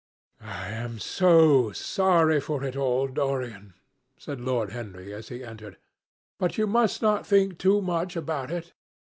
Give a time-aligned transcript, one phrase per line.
[0.41, 3.75] "I am so sorry for it all, Dorian,"
[4.17, 5.77] said Lord Henry as he entered.
[6.39, 8.73] "But you must not think too much about it."